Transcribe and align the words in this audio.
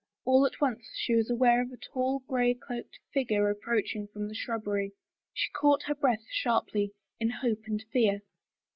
All 0.25 0.47
at 0.47 0.59
once 0.59 0.89
she 0.95 1.13
was 1.13 1.29
aware 1.29 1.61
of 1.61 1.69
a 1.71 1.77
tall, 1.77 2.23
gray 2.27 2.55
cloaked 2.55 2.97
figure 3.13 3.51
approaching 3.51 4.07
from 4.07 4.27
the 4.29 4.33
shrubbery. 4.33 4.93
She 5.31 5.51
caught 5.51 5.83
her 5.83 5.93
breath 5.93 6.25
sharply, 6.31 6.93
in 7.19 7.29
hope 7.29 7.65
and 7.67 7.83
fear. 7.93 8.21